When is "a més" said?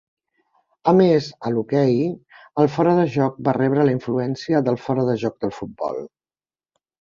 0.91-1.25